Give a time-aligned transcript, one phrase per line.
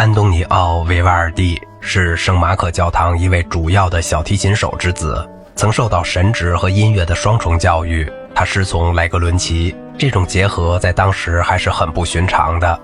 [0.00, 8.10] 安东尼奥·维瓦尔第是圣马可教堂一位主要的小提琴手之子，曾受到神职和音乐的双重教育。
[8.34, 12.80] 他师从莱格伦奇，这种结合在当时还是很不寻常的。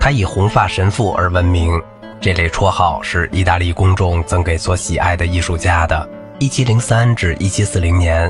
[0.00, 1.80] 他以红发神父而闻名，
[2.20, 6.08] 这类绰号是意大利公众赠给所喜爱的艺术家的。
[6.40, 8.28] 一七零三至一七四零年，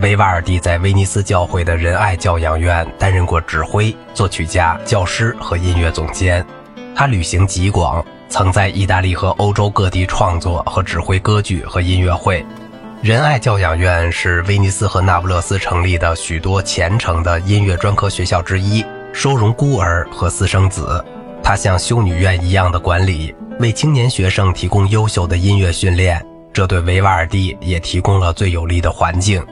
[0.00, 6.44] 维瓦尔第在威尼斯教会的仁爱教养院担任过指挥、作曲家、教师和音乐总监。
[6.98, 12.42] 他旅行极广，曾在意大利和欧洲各地创作和指挥歌剧和音乐会。
[13.02, 18.82] 仁爱教养院是威尼斯和那不勒斯成立的许多虔诚的音乐专科学校之一，
[19.12, 21.04] 收容孤儿和私生子。
[21.42, 29.44] 它像修女院一样的管理，为青年学生提供优秀的音乐训练，这对维瓦尔第也提供了最有利的环境。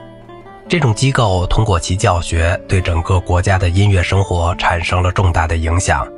[0.67, 6.09] 这种机构通过其教学，对整个国家的音乐生活产生了重大的影响。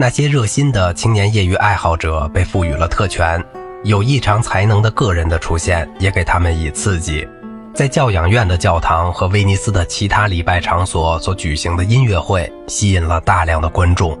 [0.00, 3.44] 那些热心的青年业余爱好者被赋予了特权，
[3.82, 7.26] 有异常才能的个人的出现也给他们以刺激。
[7.74, 14.16] 在教养院的教堂和威尼斯的其他礼拜场所所举行的音乐会吸引了大量的观众。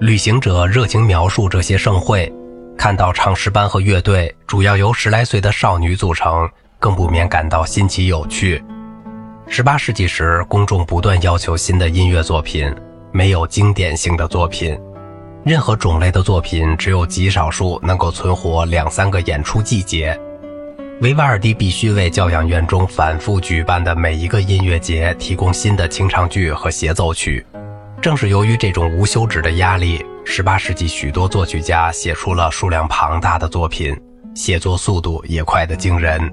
[0.00, 2.30] 旅行者热情描述这些盛会，
[2.76, 8.60] 看到唱诗班和乐队主要由十来岁的少女组成，更不免感到新奇有趣。
[9.48, 12.74] 18世纪时，公众不断要求新的音乐作品，
[13.12, 14.76] 没有经典性的作品。
[15.44, 20.16] 任何种类的作品，只有极少数能够存活两三个演出季节。
[21.00, 27.44] 维瓦尔第必须为教养院中反复举办的每一个音乐节提供新的清唱剧和协奏曲。
[28.00, 34.00] 正是由于这种无休止的压力，18世纪许多作曲家写出了数量庞大的作品，
[34.36, 36.32] 写作速度也快得惊人。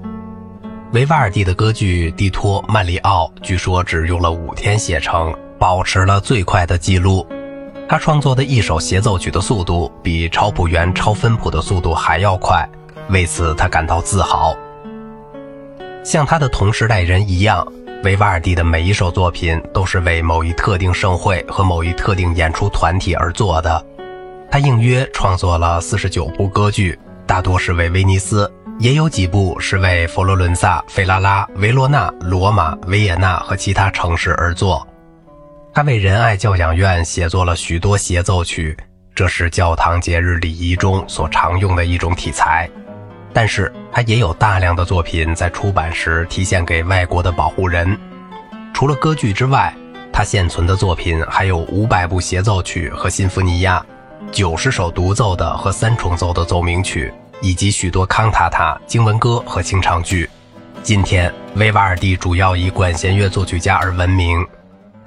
[0.92, 7.26] 维瓦尔第的歌剧《蒂托·曼里奥》据说只用了五天写成，保持了最快的记录。
[7.90, 12.64] 他创作的一首协奏曲的速度比超谱员抄分谱的速度还要快，
[13.08, 14.54] 为此他感到自豪。
[16.04, 17.66] 像他的同时代人一样，
[18.04, 23.84] 维瓦尔第的每一首作品都是为某一特定盛会和某一特定演出团体而作的。
[24.48, 26.96] 他应约创作了四十九部歌剧，
[27.26, 28.48] 大多是为威尼斯，
[28.78, 34.86] 也有几部是为佛罗伦萨、费拉拉、维罗纳、罗马、维也纳和其他城市而作。
[35.72, 38.76] 他为仁爱教养院写作了许多协奏曲，
[39.14, 42.68] 这是教堂节日礼仪中所常用的一种题材。
[43.32, 47.96] 但是，他也有大量的作品在出版时提献给外国的保护人。
[48.74, 49.72] 除了歌剧之外，
[50.12, 53.84] 他现存的作品还有五百部协奏曲和新福尼亚，
[54.32, 60.28] 九十首独奏的和三重奏的奏鸣曲，以及许多康塔塔、经文歌和清唱剧。
[60.82, 64.44] 今天，维瓦尔第主要以管弦乐作曲家而闻名。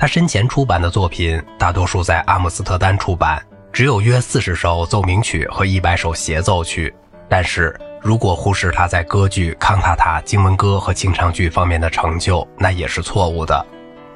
[0.04, 3.42] 他生前出版的作品大多数在阿姆斯特丹出版，
[3.72, 6.94] 只有约四十首奏鸣曲和一百首协奏曲。
[7.30, 13.66] 但是如果忽视他在歌剧、康塔塔、经文歌和清唱剧方面的成就，那也是错误的。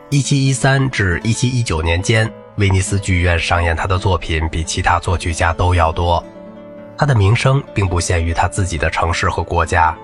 [0.10, 6.22] 一七一三至一七一九年间，威尼斯剧院上演他的作品比其他作曲家都要多。
[6.98, 9.98] 他的名声并不限于他自己的城市和国家，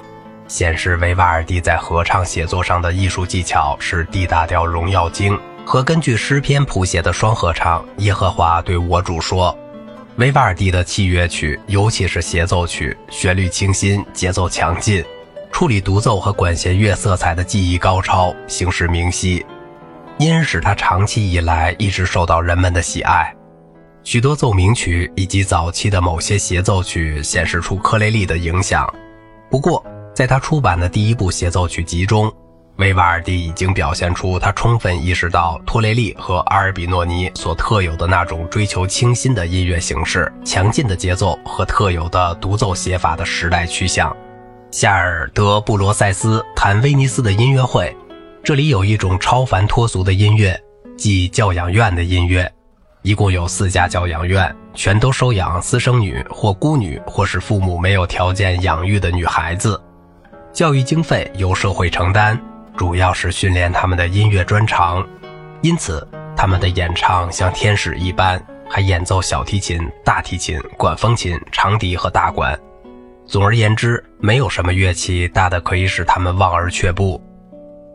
[0.48, 5.38] 显示维瓦尔第在合唱写作上的艺术技巧是 D 大调荣耀经。
[5.66, 9.48] 和根据诗篇谱写的双合唱《耶和华对我主说》，
[10.18, 15.04] 维瓦尔第的器乐曲，尤其是协奏曲，旋律清新，节奏强劲，
[15.52, 19.44] 处理独奏和管弦乐色彩的技艺高超，形式明晰，
[20.20, 23.34] 因而使他长期以来一直受到人们的喜爱。
[24.04, 28.88] 许多奏鸣曲以及早期的某些协奏曲显示出科雷利的影响。
[29.50, 32.32] 不过，在他出版的第一部协奏曲集中。
[32.78, 44.16] 维瓦尔第已经表现出他充分意识到托雷利和阿尔比诺尼所特有的那种追求清新的音乐形式、强劲的节奏和特有的独奏写法的时代趋向。
[44.72, 47.96] 夏尔德布罗塞斯谈威尼斯的音乐会，
[48.44, 50.60] 这里有一种超凡脱俗的音乐，
[50.98, 52.52] 即教养院的音乐。
[53.04, 59.80] 一共有四家教养院，全都收养私生女或孤女，或是父母没有条件养育的女孩子，
[60.52, 62.42] 教育经费由社会承担。
[62.76, 65.08] 主要是训练他们的音乐专长，
[65.62, 72.60] 因此他们的演唱像天使一般，还演奏小提琴、大提琴、管风琴、长笛和大管。
[73.26, 77.22] 总而言之，没有什么乐器大的可以使他们望而却步。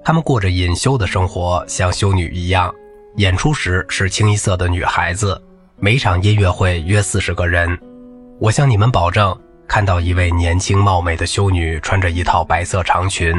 [0.05, 2.73] 他们过着隐修的生活，像修女一样。
[3.17, 5.41] 演出时是清一色的女孩子，
[5.77, 7.79] 每场音乐会约四十个人。
[8.39, 9.37] 我向你们保证，
[9.67, 13.35] 看到一位年轻貌美的修女穿着一套白色长裙。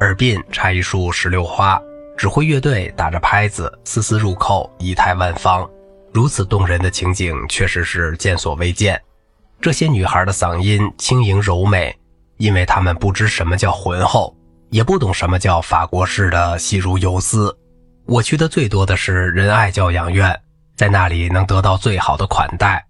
[0.00, 1.78] 耳鬓插一束石榴花，
[2.16, 5.68] 指挥乐队打着拍子，丝丝入扣，仪态万方。
[6.10, 8.98] 如此动人的情景，确实是见所未见。
[9.60, 11.94] 这些女孩的嗓音轻盈柔美，
[12.38, 14.34] 因为她们不知什么叫浑厚，
[14.70, 17.54] 也不懂什么叫法国式的细如游丝。
[18.06, 20.34] 我去的最多的是仁爱教养院，
[20.76, 22.82] 在那里能得到最好的款待。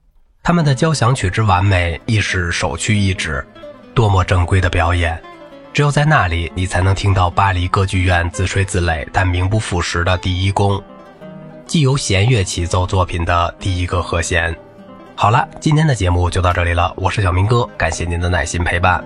[0.44, 3.44] 他们的交响曲之完美，亦是首屈一指。
[3.94, 5.20] 多么正规的表演！
[5.72, 10.82] 只有在那里，你才能听到巴黎歌剧院自吹自擂但名不副实的第一宫，
[11.64, 14.54] 既由弦乐起奏作品的第一个和弦。
[15.14, 19.02] 好了，今天的节目就到这里了，我是小明哥，感谢您的耐心陪伴。